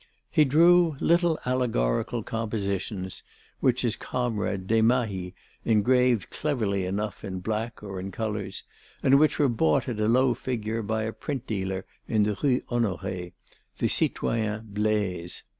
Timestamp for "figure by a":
10.33-11.13